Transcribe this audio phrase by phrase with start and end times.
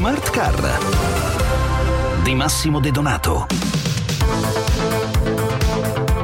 [0.00, 0.78] Smart Car
[2.22, 3.46] di Massimo De Donato.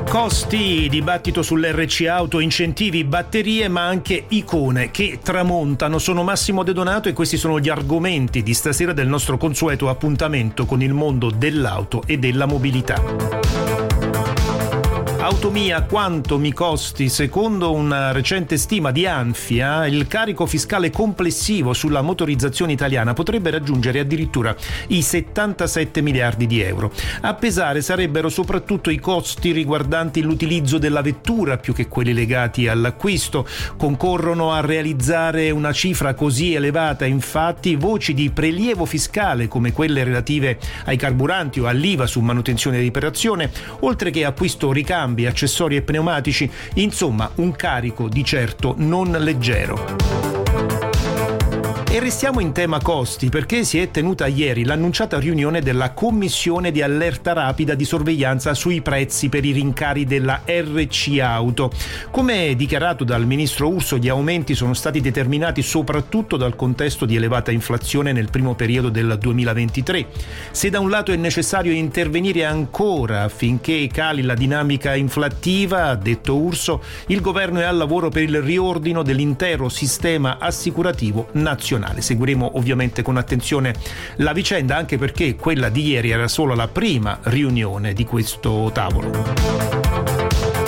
[0.08, 5.98] Costi, dibattito sull'RC auto, incentivi, batterie, ma anche icone che tramontano.
[5.98, 10.64] Sono Massimo De Donato e questi sono gli argomenti di stasera del nostro consueto appuntamento
[10.64, 13.65] con il mondo dell'auto e della mobilità.
[15.26, 17.08] Automia quanto mi costi?
[17.08, 23.98] Secondo una recente stima di Anfia, il carico fiscale complessivo sulla motorizzazione italiana potrebbe raggiungere
[23.98, 24.54] addirittura
[24.86, 26.92] i 77 miliardi di euro.
[27.22, 33.48] A pesare sarebbero soprattutto i costi riguardanti l'utilizzo della vettura più che quelli legati all'acquisto.
[33.76, 40.56] Concorrono a realizzare una cifra così elevata infatti voci di prelievo fiscale come quelle relative
[40.84, 45.82] ai carburanti o all'IVA su manutenzione e riparazione, oltre che acquisto ricambio cambi, accessori e
[45.82, 50.35] pneumatici, insomma un carico di certo non leggero.
[51.96, 56.82] E restiamo in tema costi perché si è tenuta ieri l'annunciata riunione della Commissione di
[56.82, 61.70] allerta rapida di sorveglianza sui prezzi per i rincari della RC Auto.
[62.10, 67.50] Come dichiarato dal ministro Urso, gli aumenti sono stati determinati soprattutto dal contesto di elevata
[67.50, 70.06] inflazione nel primo periodo del 2023.
[70.50, 76.36] Se da un lato è necessario intervenire ancora affinché cali la dinamica inflattiva, ha detto
[76.36, 82.00] Urso, il governo è al lavoro per il riordino dell'intero sistema assicurativo nazionale nazionale.
[82.00, 83.74] Seguiremo ovviamente con attenzione
[84.16, 90.65] la vicenda anche perché quella di ieri era solo la prima riunione di questo tavolo.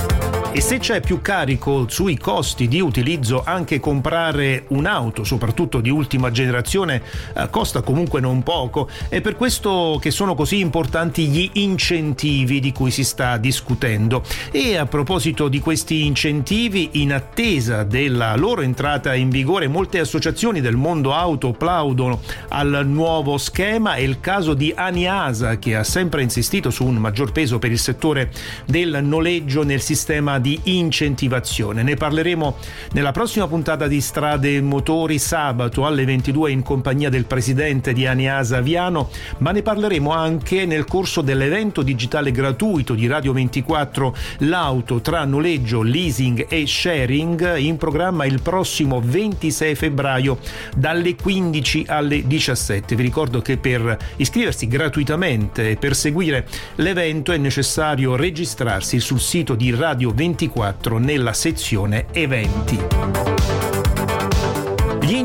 [0.58, 6.32] E se c'è più carico sui costi di utilizzo, anche comprare un'auto, soprattutto di ultima
[6.32, 7.00] generazione,
[7.32, 8.88] eh, costa comunque non poco.
[9.08, 14.24] È per questo che sono così importanti gli incentivi di cui si sta discutendo.
[14.50, 20.60] E a proposito di questi incentivi, in attesa della loro entrata in vigore, molte associazioni
[20.60, 23.94] del mondo auto plaudono al nuovo schema.
[23.94, 27.78] È il caso di Aniasa, che ha sempre insistito su un maggior peso per il
[27.78, 28.32] settore
[28.66, 31.82] del noleggio nel sistema di di incentivazione.
[31.82, 32.56] Ne parleremo
[32.92, 38.06] nella prossima puntata di Strade e Motori sabato alle 22 in compagnia del presidente di
[38.06, 45.02] Aniasa Aviano, ma ne parleremo anche nel corso dell'evento digitale gratuito di Radio 24 L'auto
[45.02, 50.38] tra noleggio, leasing e sharing in programma il prossimo 26 febbraio
[50.74, 52.96] dalle 15 alle 17.
[52.96, 59.54] Vi ricordo che per iscriversi gratuitamente e per seguire l'evento è necessario registrarsi sul sito
[59.54, 63.67] di Radio 24 24 nella sezione eventi.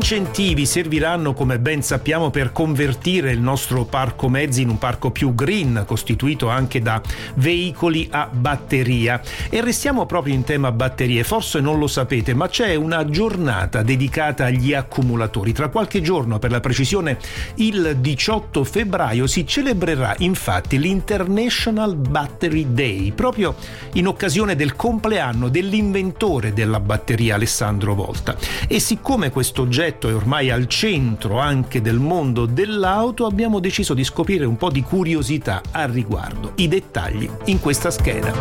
[0.04, 5.34] Incentivi serviranno, come ben sappiamo, per convertire il nostro parco mezzi in un parco più
[5.34, 7.00] green, costituito anche da
[7.36, 9.22] veicoli a batteria.
[9.48, 11.24] E restiamo proprio in tema batterie.
[11.24, 15.54] Forse non lo sapete, ma c'è una giornata dedicata agli accumulatori.
[15.54, 17.16] Tra qualche giorno, per la precisione
[17.54, 23.54] il 18 febbraio, si celebrerà infatti l'International Battery Day, proprio
[23.94, 28.36] in occasione del compleanno dell'inventore della batteria Alessandro Volta.
[28.68, 34.04] E siccome questo oggetto è ormai al centro anche del mondo dell'auto, abbiamo deciso di
[34.04, 36.52] scoprire un po' di curiosità al riguardo.
[36.56, 38.32] I dettagli in questa scheda.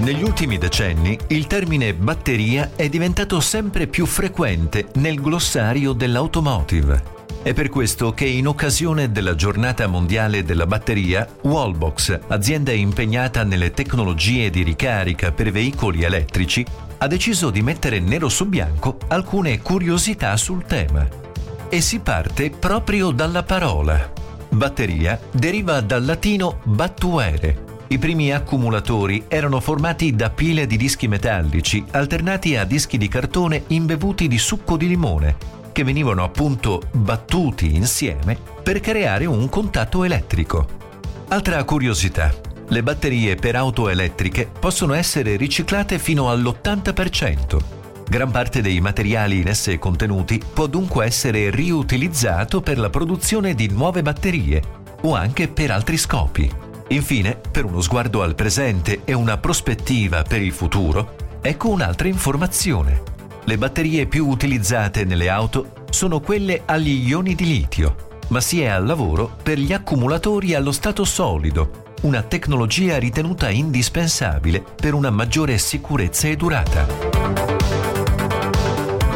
[0.00, 7.18] Negli ultimi decenni il termine batteria è diventato sempre più frequente nel glossario dell'automotive.
[7.42, 13.70] È per questo che in occasione della giornata mondiale della batteria, Wallbox, azienda impegnata nelle
[13.70, 16.64] tecnologie di ricarica per veicoli elettrici,
[17.02, 21.08] ha deciso di mettere nero su bianco alcune curiosità sul tema.
[21.70, 24.12] E si parte proprio dalla parola.
[24.50, 27.68] Batteria deriva dal latino battuere.
[27.88, 33.64] I primi accumulatori erano formati da pile di dischi metallici alternati a dischi di cartone
[33.68, 35.36] imbevuti di succo di limone,
[35.72, 40.66] che venivano appunto battuti insieme per creare un contatto elettrico.
[41.28, 42.49] Altra curiosità.
[42.72, 47.58] Le batterie per auto elettriche possono essere riciclate fino all'80%.
[48.08, 53.66] Gran parte dei materiali in esse contenuti può dunque essere riutilizzato per la produzione di
[53.66, 54.62] nuove batterie
[55.02, 56.48] o anche per altri scopi.
[56.90, 63.02] Infine, per uno sguardo al presente e una prospettiva per il futuro, ecco un'altra informazione.
[63.46, 67.96] Le batterie più utilizzate nelle auto sono quelle agli ioni di litio,
[68.28, 74.64] ma si è al lavoro per gli accumulatori allo stato solido, una tecnologia ritenuta indispensabile
[74.74, 77.49] per una maggiore sicurezza e durata.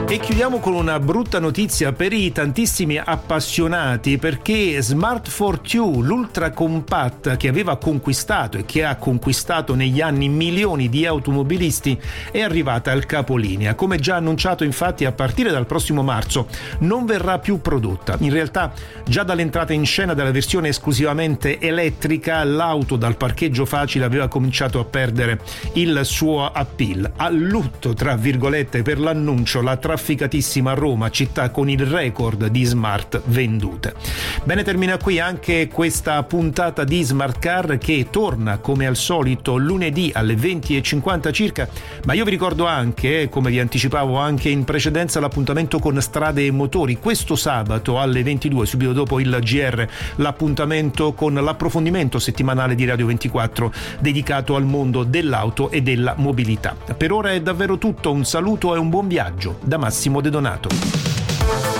[0.06, 7.36] E chiudiamo con una brutta notizia per i tantissimi appassionati perché Smart 4Q, l'ultra compatta
[7.36, 11.98] che aveva conquistato e che ha conquistato negli anni milioni di automobilisti,
[12.30, 13.74] è arrivata al capolinea.
[13.74, 16.48] Come già annunciato infatti a partire dal prossimo marzo
[16.80, 18.16] non verrà più prodotta.
[18.20, 18.72] In realtà
[19.06, 24.84] già dall'entrata in scena della versione esclusivamente elettrica l'auto dal parcheggio facile aveva cominciato a
[24.84, 25.40] perdere
[25.72, 27.10] il suo appeal.
[27.16, 32.64] A lutto tra virgolette per l'annuncio la tra trafficatissima Roma, città con il record di
[32.64, 33.94] smart vendute.
[34.42, 40.10] Bene, termina qui anche questa puntata di Smart Car che torna come al solito lunedì
[40.12, 41.68] alle 20.50 circa,
[42.06, 46.50] ma io vi ricordo anche, come vi anticipavo anche in precedenza, l'appuntamento con Strade e
[46.50, 49.86] Motori questo sabato alle 22, subito dopo il GR,
[50.16, 56.74] l'appuntamento con l'approfondimento settimanale di Radio 24 dedicato al mondo dell'auto e della mobilità.
[56.96, 61.73] Per ora è davvero tutto, un saluto e un buon viaggio da Massimo De Donato.